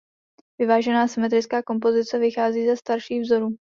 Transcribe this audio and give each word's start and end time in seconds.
Vyvážená 0.59 1.01
a 1.03 1.07
symetrická 1.07 1.63
kompozice 1.63 2.19
vychází 2.19 2.65
ze 2.65 2.77
starších 2.77 3.21
vzorů. 3.21 3.55